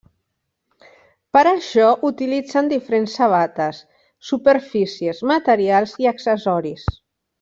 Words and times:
Per 1.37 1.43
això 1.49 1.89
utilitzen 2.09 2.71
diferents 2.71 3.13
sabates, 3.19 3.83
superfícies, 4.31 5.21
materials 5.33 5.95
i 6.07 6.11
accessoris. 6.15 6.89